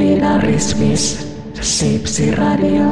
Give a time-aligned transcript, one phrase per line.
[0.00, 2.84] Idealismis, Sipsiradio.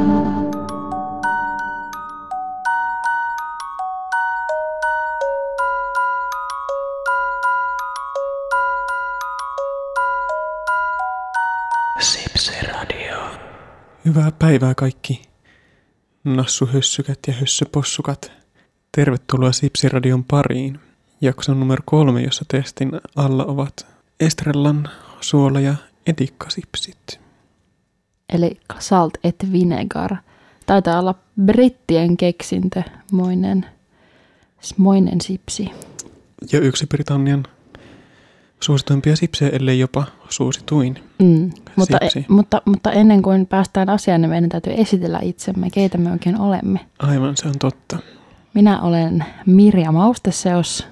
[12.01, 13.17] Sipsiradio.
[14.05, 15.21] Hyvää päivää kaikki
[16.23, 18.31] nassuhössykät ja hössöpossukat.
[18.91, 20.79] Tervetuloa Sipsiradion pariin.
[21.21, 23.87] Jakson numero kolme, jossa testin alla ovat
[24.19, 24.89] Estrellan
[25.21, 25.75] suola ja
[26.07, 27.19] etikkasipsit.
[28.33, 30.15] eli salt et vinegar.
[30.65, 31.15] Taitaa olla
[31.45, 33.65] brittien keksintö, moinen,
[34.77, 35.71] moinen sipsi.
[36.51, 37.43] Ja yksi Britannian
[38.59, 40.99] suosituimpia sipsejä, ellei jopa suosituin.
[41.19, 41.51] Mm.
[41.75, 42.25] Mutta, e, Sipsi.
[42.29, 46.79] mutta, mutta ennen kuin päästään asiaan, niin meidän täytyy esitellä itsemme, keitä me oikein olemme.
[46.99, 47.97] Aivan, se on totta.
[48.53, 50.87] Minä olen Mirja Mausteseos.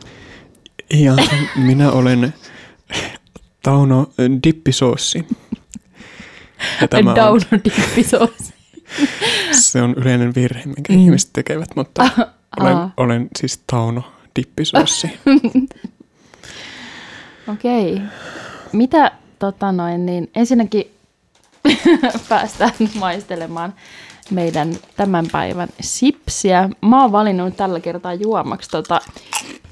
[0.94, 1.16] Ja
[1.56, 2.34] minä olen
[3.64, 4.10] Tauno
[4.44, 5.28] Dippisoossi.
[6.82, 8.54] Ja tämä on, Down dippisoos.
[9.52, 11.00] se on yleinen virhe, minkä Mm.
[11.00, 12.10] ihmiset tekevät, mutta
[12.60, 12.94] olen, Aa.
[12.98, 14.04] olen siis Tauno
[14.36, 15.20] Dippisoossi.
[17.54, 18.02] Okei.
[18.74, 20.92] Mitä tota noin, niin ensinnäkin
[22.30, 23.74] päästään maistelemaan
[24.32, 26.70] meidän tämän päivän sipsiä.
[26.82, 29.02] Mä oon valinnut tällä kertaa juomaksi tota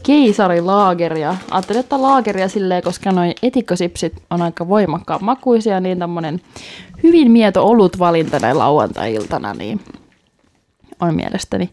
[0.03, 1.35] keisarilaageria.
[1.51, 6.41] Ajattelin ottaa laageria silleen, koska noin etikkosipsit on aika voimakkaan makuisia, niin tämmönen
[7.03, 9.81] hyvin mieto olut valinta näin lauantai-iltana, niin
[10.99, 11.69] on mielestäni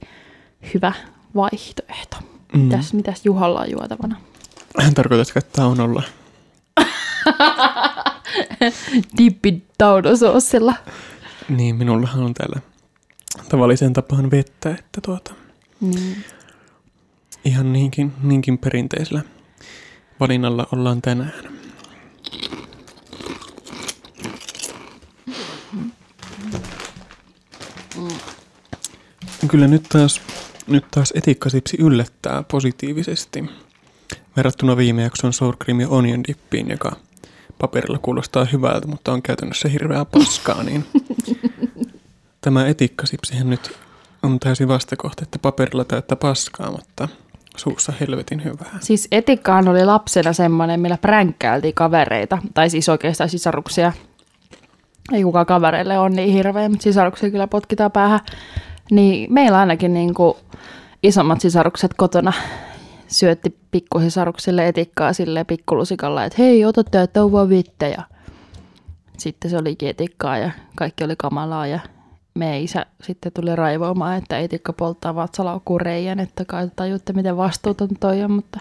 [0.75, 0.92] hyvä
[1.35, 2.17] vaihtoehto.
[2.53, 2.61] Mm.
[2.61, 4.17] Mitäs, mitäs Juhalla on juotavana?
[4.95, 6.03] Tarkoitatko, että Taunolla?
[9.19, 10.75] Dippi taudosoosilla.
[11.49, 12.61] Niin, minullahan on täällä
[13.49, 15.35] tavalliseen tapaan vettä, että tuota,
[15.81, 16.25] Niin.
[17.45, 19.23] ihan niinkin, niinkin perinteisellä
[20.21, 21.33] valinnalla ollaan tänään.
[29.49, 30.21] Kyllä nyt taas,
[30.67, 33.45] nyt taas etikkasipsi yllättää positiivisesti
[34.37, 36.97] verrattuna viime jakson sour cream ja onion dippiin, joka
[37.58, 40.85] paperilla kuulostaa hyvältä, mutta on käytännössä hirveää paskaa, niin
[42.41, 43.79] tämä etikkasipsihän nyt
[44.23, 47.08] on täysin vastakohta, että paperilla täyttä paskaa, mutta
[47.57, 48.79] suussa helvetin hyvää.
[48.80, 53.92] Siis etikkaan oli lapsena semmoinen, millä pränkkäiltiin kavereita, tai siis oikeastaan sisaruksia.
[55.13, 58.20] Ei kukaan kavereille on niin hirveä, mutta sisaruksia kyllä potkitaan päähän.
[58.90, 60.35] Niin meillä ainakin niin kuin
[61.02, 62.33] isommat sisarukset kotona
[63.08, 67.86] syötti pikkusisaruksille etikkaa sille pikkulusikalla, että hei, ota tää touva vittä.
[67.86, 68.02] Ja
[69.19, 71.80] sitten se olikin etikkaa ja kaikki oli kamalaa ja
[72.35, 77.89] meidän isä sitten tuli raivoamaan, että etikka polttaa vatsalaukkuun reijän, että kai tajutte, miten vastuuton
[78.01, 78.61] toi on, mutta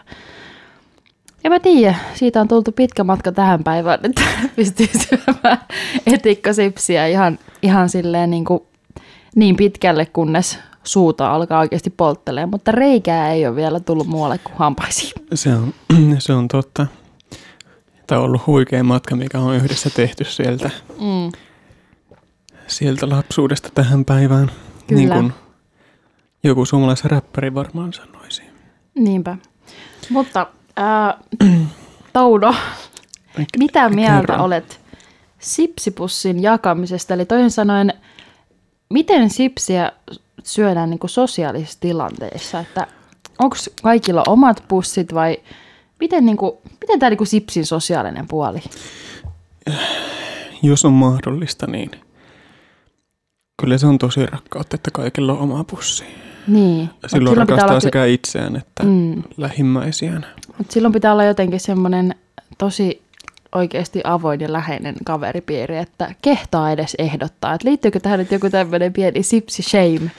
[1.43, 4.21] en mä tiedä, siitä on tultu pitkä matka tähän päivään, että
[4.55, 5.57] pystyy syömään
[6.07, 8.59] etikkasipsiä ihan, ihan silleen niin, kuin,
[9.35, 14.55] niin pitkälle, kunnes suuta alkaa oikeasti polttelemaan, mutta reikää ei ole vielä tullut muualle kuin
[14.57, 15.11] hampaisiin.
[15.33, 15.73] Se on,
[16.19, 16.87] se on totta.
[18.07, 21.31] Tämä on ollut huikea matka, mikä on yhdessä tehty sieltä, Mm.
[22.67, 24.51] sieltä lapsuudesta tähän päivään.
[24.87, 24.99] Kyllä.
[24.99, 25.33] Niin kuin
[26.43, 28.43] joku suomalaisen räppäri varmaan sanoisi.
[28.95, 29.37] Niinpä.
[30.09, 31.17] Mutta ää,
[32.13, 32.55] Tauno,
[33.57, 34.43] mitä mieltä Kerro.
[34.45, 34.79] olet
[35.39, 37.13] sipsipussin jakamisesta?
[37.13, 37.93] Eli toisin sanoen,
[38.89, 39.91] miten sipsiä
[40.47, 42.59] syödään niin sosiaalisissa tilanteissa?
[42.59, 42.87] Että
[43.39, 45.37] onko kaikilla omat pussit vai
[45.99, 48.59] miten, niin kuin, miten tämä niin sipsin sosiaalinen puoli?
[50.63, 51.91] Jos on mahdollista, niin
[53.61, 56.03] kyllä se on tosi rakkautta, että kaikilla on oma pussi.
[56.47, 56.89] Niin.
[57.01, 59.23] mut Silloin pitää rakastaa olla, sekä itseään että Mm.
[59.37, 60.25] lähimmäisiään.
[60.57, 62.15] Mut silloin pitää olla jotenkin semmoinen
[62.57, 63.01] tosi
[63.55, 67.53] oikeasti avoin ja läheinen kaveripiiri, että kehtaa edes ehdottaa.
[67.53, 70.11] Et liittyykö tähän nyt joku tämmöinen pieni sipsi shame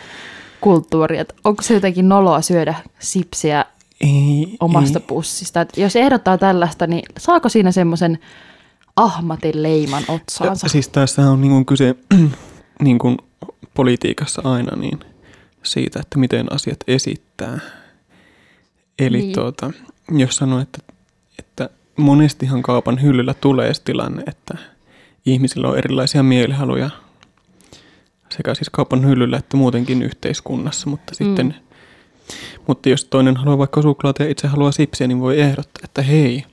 [0.60, 3.64] kulttuuri, että onko se jotenkin noloa syödä sipsiä
[4.00, 5.04] Ei, omasta ei.
[5.06, 5.60] pussista.
[5.60, 8.18] Et jos ehdottaa tällaista, niin saako siinä semmoisen
[8.96, 10.66] ahmatin leiman otsaansa?
[10.66, 11.94] Ja, siis tässä on niin kyse
[12.84, 13.16] niin kuin
[13.74, 15.00] politiikassa aina niin
[15.62, 17.58] siitä, että miten asiat esittää.
[18.98, 19.34] Eli niin.
[19.34, 19.70] tuota,
[20.10, 20.78] jos sanoo, että,
[21.38, 24.58] että monestihan kaupan hyllyllä tulee tilanne, että
[25.26, 26.90] ihmisillä on erilaisia mielihaluja
[28.36, 31.54] sekä siis kaupan hyllyllä että muutenkin yhteiskunnassa, mutta sitten Mm.
[32.66, 36.44] mutta jos toinen haluaa vaikka suklaata ja itse haluaa sipsiä, niin voi ehdottaa, että hei,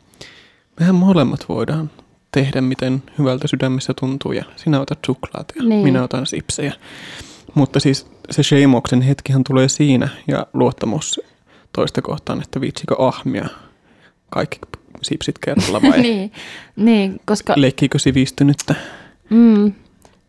[0.80, 1.90] mehän molemmat voidaan
[2.32, 5.84] tehdä, miten hyvältä sydämessä tuntuu ja sinä otat suklaata ja Niin.
[5.84, 6.74] minä otan sipsejä.
[7.54, 11.22] Mutta siis se sheimoksen hetkihän tulee siinä ja luottamus
[11.74, 13.46] toista kohtaan, että viitsikö ahmia
[14.30, 14.60] kaikki
[15.02, 16.32] sipsit kerralla vai niin,
[16.76, 18.76] niin, koska leikkiikö sivistynyttä.
[19.30, 19.74] Mm.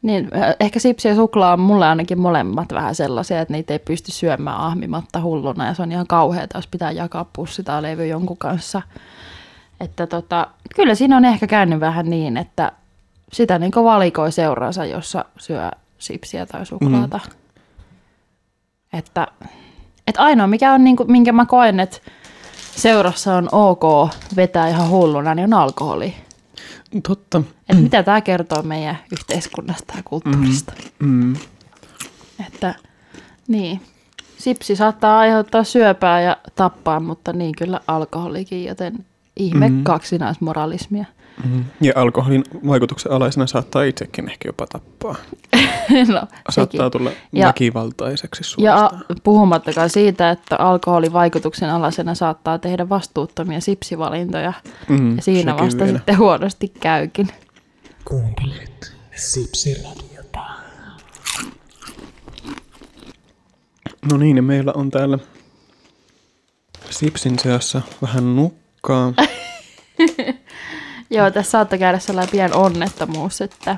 [0.03, 3.79] Niin, äh, ehkä sipsi ja suklaa on mulle ainakin molemmat vähän sellaisia, että niitä ei
[3.79, 8.07] pysty syömään ahmimatta hulluna ja se on ihan kauheata, jos pitää jakaa pussi tai levy
[8.07, 8.83] jonkun kanssa.
[9.81, 12.73] Että tota, kyllä siinä on ehkä käynyt vähän niin, että
[13.33, 17.21] sitä niin valikoi seuraansa, jossa syö sipsiä tai suklaata.
[17.25, 17.33] Mm.
[18.99, 19.27] Että,
[20.07, 21.99] että ainoa, mikä on, niin kuin, minkä mä koen, että
[22.77, 26.15] seurassa on ok vetää ihan hulluna, niin on alkoholi.
[27.09, 27.43] Totta.
[27.69, 30.73] Että mitä tämä kertoo meidän yhteiskunnasta ja kulttuurista.
[30.99, 31.37] Mm.
[32.47, 32.75] Että
[33.49, 33.81] niin,
[34.39, 39.05] sipsi saattaa aiheuttaa syöpää ja tappaa, mutta niin kyllä alkoholikin, joten
[39.37, 39.83] ihme Mhm.
[39.83, 41.05] kaksinaismoralismia.
[41.45, 41.65] Mm.
[41.81, 45.15] Ja alkoholin vaikutuksen alaisena saattaa itsekin ehkä jopa tappaa.
[45.91, 46.27] no, sekin.
[46.51, 49.05] Saattaa tulla Ja- väkivaltaiseksi Ja suorastaan.
[49.25, 54.53] puhumattakaan siitä, että alkoholin vaikutuksen alaisena saattaa tehdä vastuuttomia sipsivalintoja.
[54.89, 55.97] Mm, Ja siinä sekin vasta vielä.
[55.99, 57.29] sitten huonosti käykin.
[58.05, 60.41] Kuuntelet Sipsiradiota.
[64.13, 65.19] No niin, ja meillä on täällä
[66.91, 69.13] Sipsin seassa vähän nukkaa.
[71.11, 73.77] Joo, tässä saattaa käydä sellainen pieni onnettomuus, että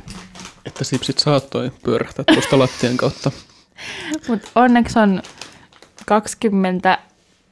[0.66, 3.30] että Sipsit saattoi pyörähtää tuosta lattian kautta.
[4.28, 5.22] Mutta onneksi on
[6.06, 6.98] 20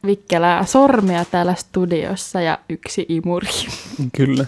[0.07, 3.49] vikkelää sormia täällä studiossa ja yksi imuri.
[4.17, 4.47] Kyllä.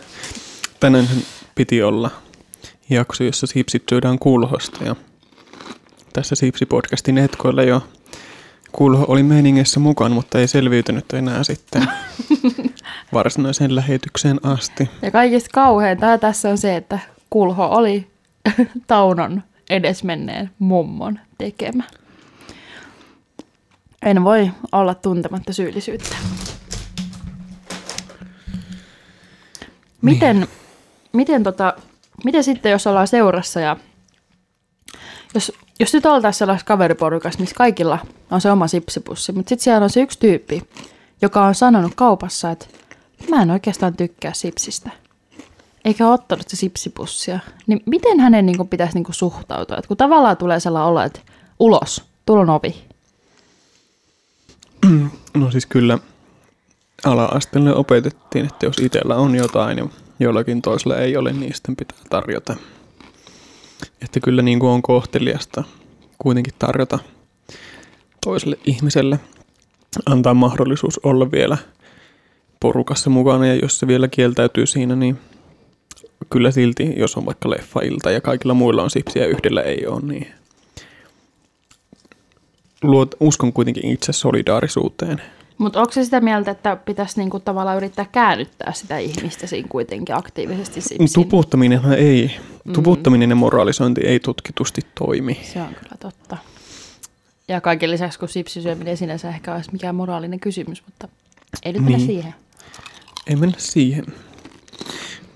[0.81, 1.09] Tänään
[1.55, 2.11] piti olla
[2.91, 4.85] jakso, jossa Sipsit syödään kulhosta.
[4.85, 4.97] Ja
[6.13, 7.83] tässä Sipsi-podcastin etkoilla jo
[8.79, 11.83] kulho oli meiningessä mukaan, mutta ei selviytynyt enää sitten
[13.13, 14.91] varsinaiseen lähetykseen asti.
[15.03, 16.99] Ja kaikista kauheinta tässä on se, että
[17.31, 18.11] kulho oli
[18.87, 21.85] Taunon edesmenneen mummon tekemä.
[24.03, 26.17] En voi olla tuntematta syyllisyyttä.
[30.03, 30.49] Miten,
[31.13, 31.75] miten, tota,
[32.25, 33.77] miten sitten, jos ollaan seurassa ja
[35.35, 37.99] jos, jos nyt oltaisiin sellaisessa kaveriporukassa, missä kaikilla
[38.31, 40.63] on se oma sipsipussi, mutta sitten siellä on se yksi tyyppi,
[41.23, 42.67] joka on sanonut kaupassa, että
[43.31, 44.91] mä en oikeastaan tykkää sipsistä.
[45.85, 47.39] Eikä ottanut sitä sipsipussia.
[47.67, 49.77] Niin miten hänen niin kuin, pitäisi niin kuin, suhtautua?
[49.77, 51.21] Et kun tavallaan tulee sellainen olo, että
[51.61, 52.85] ulos, tulon ovi.
[55.35, 55.99] No siis kyllä
[57.05, 59.87] ala-asteelle opetettiin, että jos itsellä on jotain ja
[60.21, 62.57] jollakin toisella ei ole, niin sitten pitää tarjota.
[64.03, 65.65] Että kyllä niin kuin on kohteliasta
[66.19, 66.99] kuitenkin tarjota
[68.25, 69.21] toiselle ihmiselle,
[70.07, 71.59] antaa mahdollisuus olla vielä
[72.61, 75.19] porukassa mukana ja jos se vielä kieltäytyy siinä, niin
[76.31, 80.01] kyllä silti, jos on vaikka leffailta ja kaikilla muilla on sipsiä ja yhdellä ei ole,
[80.01, 80.27] niin
[82.83, 85.23] luot, uskon kuitenkin itse solidaarisuuteen.
[85.59, 89.69] Mutta onko se sitä mieltä, että pitäisi niin kuin, tavallaan yrittää käännyttää sitä ihmistä siinä
[89.69, 91.13] kuitenkin aktiivisesti sipsiin?
[91.15, 92.37] Tuputtaminen ei,
[92.73, 95.41] tuputtaminen ja moralisointi ei tutkitusti toimi.
[95.43, 96.37] Se on kyllä totta.
[97.49, 101.09] Ja kaiken lisäksi, kun sipsisyöminen sinänsä ehkä olisi mikään moraalinen kysymys, mutta
[101.63, 102.07] ei nyt mennä Niin.
[102.07, 102.35] siihen.
[103.27, 104.05] Ei mennä siihen.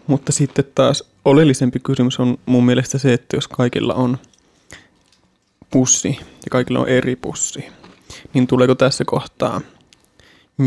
[0.07, 4.19] Mutta sitten taas oleellisempi kysymys on mun mielestä se, että jos kaikilla on
[5.71, 7.65] pussi ja kaikilla on eri pussi,
[8.35, 9.61] niin tuleeko tässä kohtaa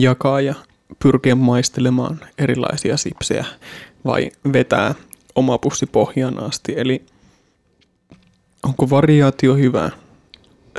[0.01, 0.56] jakaa ja
[1.00, 3.45] pyrkiä maistelemaan erilaisia sipsejä
[4.06, 4.95] vai vetää
[5.36, 6.74] oma pussi pohjaan asti?
[6.77, 7.06] Eli
[8.63, 9.89] onko variaatio hyvä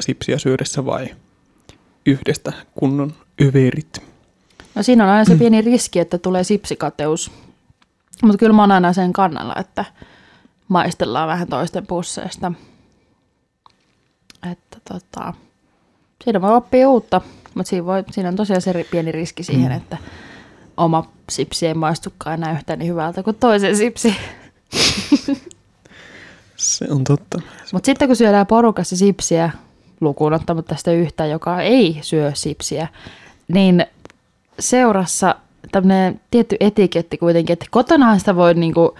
[0.00, 1.08] sipsiä syödessä vai
[2.06, 4.02] yhdestä kunnon yverit?
[4.74, 7.30] No siinä on aina se pieni riski, että tulee sipsikateus.
[8.22, 9.84] Mutta kyllä mä oon aina sen kannalla, että
[10.68, 12.52] maistellaan vähän toisten pusseista.
[14.52, 15.34] Että tota,
[16.24, 17.20] siinä voi oppia uutta,
[17.56, 19.76] mutta siinä, voi, siinä on tosiaan se pieni riski siihen, mm.
[19.76, 19.96] että
[20.76, 24.16] oma sipsi ei maistukaan enää yhtään niin hyvältä kuin toisen sipsi.
[26.56, 27.40] Se on totta.
[27.72, 29.50] Mutta sitten kun syödään porukassa sipsiä,
[30.00, 32.88] lukuun ottamatta sitä yhtä, joka ei syö sipsiä,
[33.48, 33.86] niin
[34.58, 35.34] seurassa
[35.72, 38.94] tämmöinen tietty etiketti kuitenkin, että kotonahan sitä voi niinku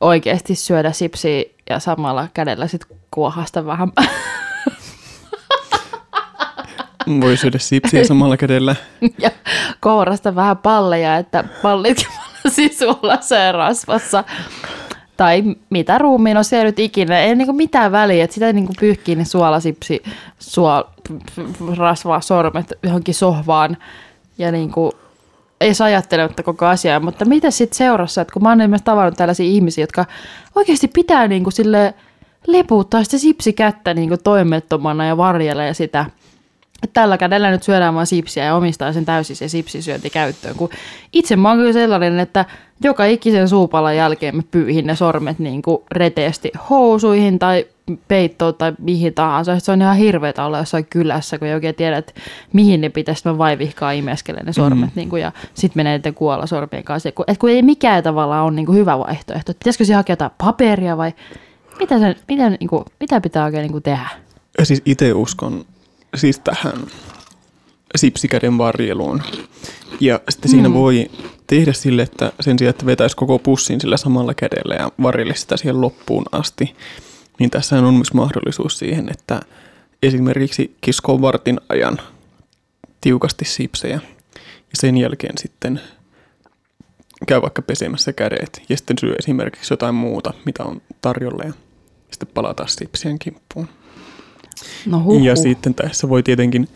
[0.00, 3.92] oikeasti syödä sipsiä ja samalla kädellä sitten kuohasta vähän.
[7.20, 8.76] Voi syödä sipsiä samalla kädellä.
[9.18, 9.30] ja
[9.80, 12.06] kourasta vähän palleja, että pallit
[12.48, 14.24] sisuolassa ja rasvassa.
[15.16, 17.18] Tai mitä ruumiin on siellä nyt ikinä.
[17.20, 20.02] Ei niinku mitään väliä, että sitä niinku pyyhkii ne suolasipsi,
[20.38, 20.90] suo,
[21.76, 23.76] rasvaa sormet johonkin sohvaan.
[24.38, 24.92] Ja niinku,
[25.60, 27.00] ei saa ajattelematta koko asiaa.
[27.00, 30.04] Mutta mitä sitten seurassa, että kun mä oon myös tavannut tällaisia ihmisiä, jotka
[30.54, 31.94] oikeasti pitää niinku sille
[32.46, 36.06] leputtaa sitä sipsikättä niinku toimettomana ja varjelee sitä
[36.92, 40.54] tällä kädellä nyt syödään vaan sipsiä ja omistaa sen täysin se sipsisyönti käyttöön.
[40.54, 40.68] Kun
[41.12, 42.44] itse mä oon kyllä sellainen, että
[42.84, 47.66] joka ikisen suupalan jälkeen mä pyyhin ne sormet niin kuin reteesti housuihin tai
[48.08, 49.58] peittoon tai mihin tahansa.
[49.58, 52.12] Se on ihan hirveetä olla jossain kylässä, kun ei oikein tiedä, että
[52.52, 53.28] mihin ne pitäisi.
[53.28, 54.96] Mä vaivihkaa imeskelen ne sormet mm.
[54.96, 57.12] niin kuin, ja sitten menee niiden kuolla sormien kanssa.
[57.12, 59.52] Kun, et kun ei mikään tavallaan ole niin kuin hyvä vaihtoehto.
[59.54, 61.12] Pitäisikö se hakea jotain paperia vai
[61.78, 64.08] mitä, se, mitä, niin kuin, mitä pitää oikein niin kuin tehdä?
[64.58, 65.64] Ja siis itse uskon
[66.14, 66.86] siis tähän
[67.96, 69.22] sipsikäden varjeluun.
[70.00, 70.74] Ja sitten siinä Mm.
[70.74, 71.10] voi
[71.46, 75.56] tehdä sille, että sen sijaan, että vetäisi koko pussin sillä samalla kädellä ja varjelisi sitä
[75.56, 76.76] siihen loppuun asti,
[77.38, 79.40] niin tässä on myös mahdollisuus siihen, että
[80.02, 81.98] esimerkiksi kiskoo vartin ajan
[83.00, 84.00] tiukasti sipsejä
[84.34, 85.80] ja sen jälkeen sitten
[87.26, 91.52] käy vaikka pesemässä kädet ja sitten syö esimerkiksi jotain muuta, mitä on tarjolla ja
[92.10, 93.68] sitten palata sipsien kimppuun.
[94.86, 96.68] No huh, Ja sitten tässä voi tietenkin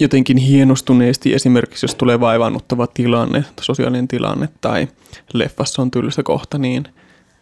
[0.00, 4.88] jotenkin hienostuneesti esimerkiksi, jos tulee vaivaannuttava tilanne, sosiaalinen tilanne tai
[5.32, 6.84] leffassa on tylsä kohta, niin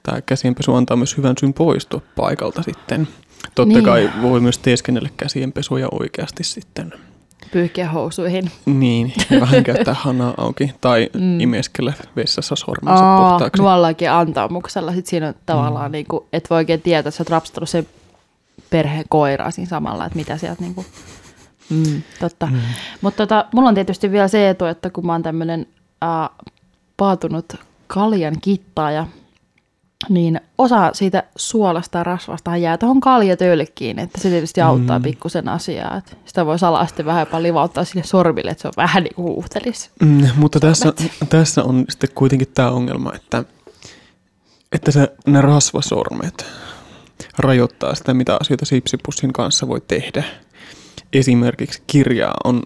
[0.02, 3.08] tämä käsienpesu antaa myös hyvän syyn poistua paikalta sitten.
[3.54, 3.74] Totta Niin.
[3.74, 3.84] niin.
[3.84, 6.92] kai voi myös teeskennellä käsienpesuja oikeasti sitten.
[7.52, 8.50] Pyyhkiä housuihin.
[8.66, 11.20] Niin, ja vähän käyttää hanaa auki tai Mm.
[11.20, 11.40] mm.
[11.40, 13.62] imeskellä vessassa sormensa Aa, puhtaaksi.
[13.62, 14.92] nuollakin antaumuksella.
[14.92, 15.92] Sitten siinä on tavallaan, mm.
[15.92, 17.86] niin kuin, et voi oikein tietää, että sä oot rapstanut sen
[18.70, 20.86] perheen koiraa siinä samalla, että mitä sieltä niin kuin,
[21.70, 22.46] mm, totta.
[22.46, 22.58] Mm.
[23.00, 25.66] Mutta tota, mulla on tietysti vielä se etu, että kun mä oon tämmöinen
[26.04, 26.30] äh,
[26.96, 27.52] paatunut
[27.86, 29.06] kaljan kittaaja,
[30.08, 35.02] niin osa siitä suolasta ja rasvasta jää tuohon kaljatölkkiin, että se tietysti auttaa mm.
[35.02, 35.96] pikkusen asiaa.
[35.96, 39.14] Että sitä voi salaa sitten vähän jopa livauttaa sinne sormille, että se on vähän niin
[39.14, 39.90] kuin huuhtelis.
[40.00, 40.92] Mm, mutta tässä,
[41.28, 43.44] tässä on sitten kuitenkin tämä ongelma, että,
[44.72, 46.46] että se, ne rasvasormet
[47.38, 50.24] rajoittaa sitä, mitä asioita sipsipussin kanssa voi tehdä.
[51.12, 52.62] Esimerkiksi kirjaa on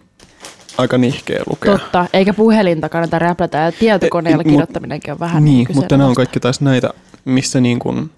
[0.78, 1.78] aika nihkeä lukea.
[1.78, 6.14] Totta, eikä puhelinta kannata räplätä ja tietokoneella E- kirjoittaminenkin on vähän niin, mutta nämä on
[6.14, 6.90] kaikki taas näitä,
[7.24, 8.10] missä niin kuin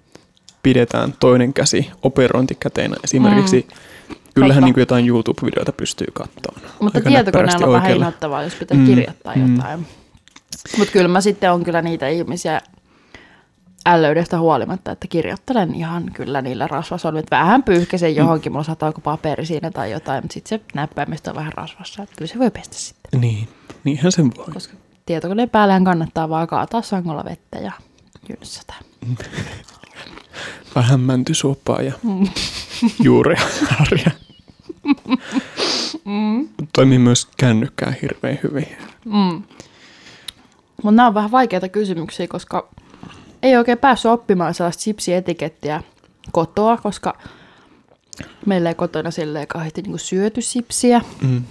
[0.63, 2.95] pidetään toinen käsi operointikäteenä.
[3.03, 4.15] Esimerkiksi mm.
[4.35, 4.65] kyllähän Totta.
[4.65, 6.73] niin kuin jotain YouTube-videota pystyy katsomaan.
[6.81, 9.55] Mutta aika tietokoneella on vähän inhottavaa, jos pitää Mm, kirjoittaa mm.
[9.55, 9.87] jotain.
[10.77, 12.61] Mutta kyllä mä sitten on kyllä niitä ihmisiä
[13.85, 17.27] ällöydestä huolimatta, että kirjoittelen ihan kyllä niillä rasvasormilla.
[17.31, 21.35] Vähän pyyhkäsen johonkin, mulla saattaa joku paperi siinä tai jotain, mutta sitten se näppäimistö on
[21.35, 22.03] vähän rasvassa.
[22.03, 23.47] Että kyllä se voi pestä sitten, Niin,
[23.83, 24.45] niinhän sen voi.
[24.53, 24.73] koska
[25.05, 27.71] tietokoneen päälleen kannattaa vaan kaataa sangolla vettä ja
[28.29, 28.73] jynsätä.
[30.75, 32.27] Vähän mäntysuoppaa ja Mm.
[33.03, 34.11] juureja harja.
[36.05, 36.49] Mm.
[36.73, 38.67] Toimii myös kännykkään hirveän hyvin.
[39.05, 39.43] Mm.
[40.83, 42.69] Mutta nämä on vähän vaikeita kysymyksiä, koska
[43.43, 45.83] ei oikein päässyt oppimaan sellaista sipsietikettiä
[46.31, 47.17] kotoa, koska
[48.45, 51.01] meillä ei kotona silleen kauheasti niinku syöty sipsiä.
[51.21, 51.43] Mm.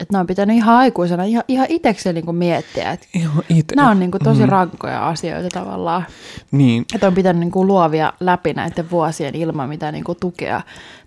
[0.00, 3.06] Että nämä on pitänyt ihan aikuisena ihan, ihan itsekseen niinku miettiä, että
[3.48, 3.76] itse.
[3.76, 6.06] nämä on niinku tosi rankkoja asioita tavallaan.
[6.50, 10.62] Niin, Että on pitänyt niinku luovia läpi näiden vuosien ilman mitään niinku tukea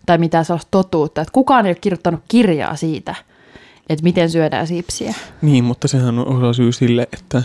[0.05, 1.21] tai mitään sellaista totuutta.
[1.21, 3.15] Että kukaan ei ole kirjoittanut kirjaa siitä,
[3.89, 5.13] että miten syödään sipsiä.
[5.41, 7.43] niin, mutta sehän on osa syy sille, että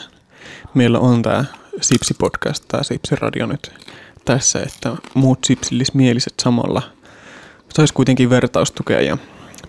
[0.74, 1.44] meillä on tämä
[1.80, 3.72] Sipsi-podcast, tämä Sipsi-radio nyt
[4.24, 6.82] tässä, että muut sipsillismieliset samalla
[7.74, 9.18] saisi kuitenkin vertaustukea ja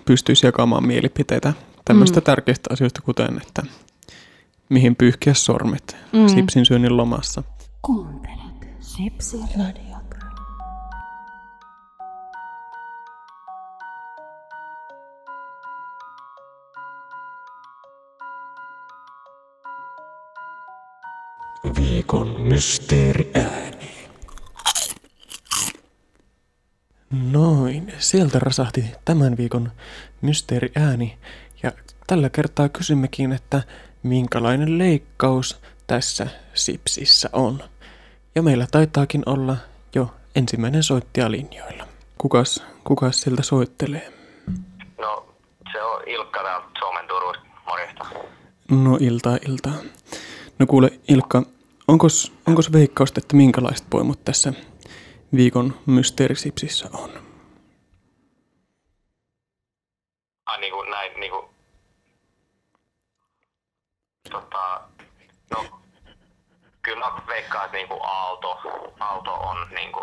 [0.05, 1.53] pystyisi jakamaan mielipiteitä
[1.89, 2.23] tämmöistä Mm.
[2.23, 3.63] tärkeistä asioista, kuten että
[4.69, 6.27] mihin pyyhkiä sormet Mm.
[6.27, 7.43] sipsin syönnin lomassa.
[7.81, 10.15] Kuuntelet Sipsiradiota.
[21.77, 23.89] Viikon mysteeriääni.
[27.31, 29.71] Noin, sieltä rasahti tämän viikon
[30.21, 31.17] mysteeriääni.
[31.63, 31.71] Ja
[32.07, 33.61] tällä kertaa kysymmekin, että
[34.03, 37.63] minkälainen leikkaus tässä sipsissä on.
[38.35, 39.57] Ja meillä taitaakin olla
[39.95, 41.87] jo ensimmäinen soittaja linjoilla.
[42.17, 44.13] Kukas, kukas sieltä soittelee?
[44.97, 45.35] No,
[45.71, 47.43] se on Ilkka täältä Suomen Turusta.
[47.67, 48.05] Morjesta.
[48.71, 49.73] No iltaa, iltaa.
[50.59, 51.43] No kuule Ilkka,
[51.87, 54.53] onkos, onkos veikkausta, että minkälaiset poimut tässä
[55.35, 57.09] viikon mysteerisipsissä on?
[60.45, 61.48] Ai niinku näin niinku...
[64.29, 64.81] Tota...
[65.51, 65.65] No...
[66.81, 68.59] Kyllä mä veikkaan, että niinku Aalto,
[68.99, 69.99] Aalto on niinku...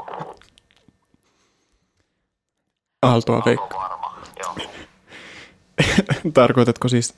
[3.02, 3.78] Aaltoa Aalto veikka.
[3.78, 4.56] varma, joo.
[6.34, 7.16] Tarkoitatko siis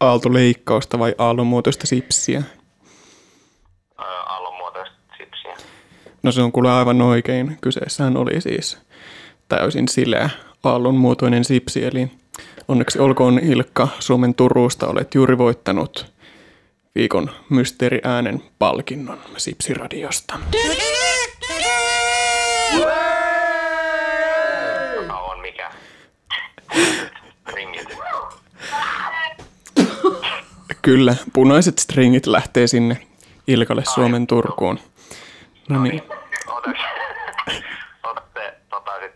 [0.00, 2.42] aaltoleikkausta vai aallonmuotoista sipsiä?
[4.00, 5.56] Öö, Aallon muotoista sipsiä.
[6.22, 7.58] No se on kuule aivan oikein.
[7.60, 8.78] Kyseessähän oli siis
[9.48, 10.30] täysin sileä
[10.64, 11.84] aallon muotoinen sipsi.
[11.84, 12.10] Eli
[12.68, 16.12] onneksi olkoon Ilkka Suomen Turusta, olet juuri voittanut
[16.94, 20.38] viikon mysteeriäänen palkinnon Sipsiradiosta.
[25.10, 25.70] On mikä?
[30.82, 33.06] Kyllä, punaiset stringit lähtee sinne
[33.46, 34.78] Ilkalle Suomen Turkuun.
[35.68, 36.02] No niin,
[36.46, 36.70] Ota,
[38.02, 39.12] otatte tota, sit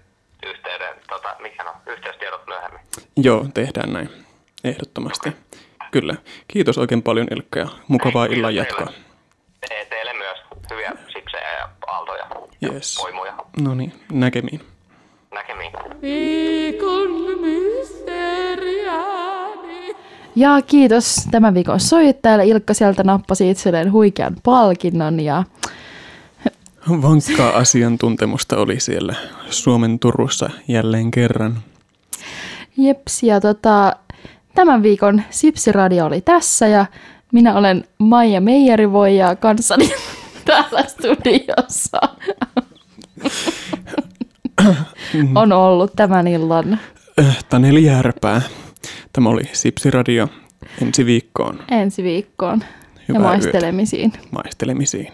[0.47, 2.81] yhteyden, tota, mikä on, yhteystiedot myöhemmin.
[3.17, 4.11] joo, tehdään näin.
[4.65, 5.33] Ehdottomasti.
[5.91, 6.15] Kyllä.
[6.49, 8.87] Kiitos oikein paljon Ilkka ja mukavaa illan jatkoa.
[9.69, 10.39] Te, teille myös
[10.71, 12.27] hyviä sipsejä ja aaltoja
[12.61, 12.97] ja Yes.
[13.01, 13.35] poimuja.
[13.61, 14.61] No niin, näkemiin.
[15.35, 15.73] Näkemiin.
[20.37, 22.47] Ja kiitos tämän viikon soittajalle.
[22.47, 25.45] Ilkka sieltä nappasi itselleen huikean palkinnon ja
[26.91, 29.15] Vankkaa asiantuntemusta oli siellä
[29.51, 31.59] Suomen Turussa jälleen kerran.
[32.77, 33.23] jeps.
[33.23, 33.97] Ja tota,
[34.55, 36.87] tämän viikon Sipsiradio oli tässä ja
[37.33, 39.91] minä olen Maija Meijerivoija ja kanssani
[40.45, 41.99] täällä studiossa
[45.35, 46.79] on ollut tämän illan
[47.21, 48.43] Äh, Taneli Järpää.
[49.13, 50.29] Tämä oli Sipsiradio
[50.83, 51.63] ensi viikkoon.
[51.71, 53.29] ensi viikkoon ja Hyvää yötä.
[53.43, 54.13] maistelemisiin.
[54.31, 55.13] Maistelemisiin.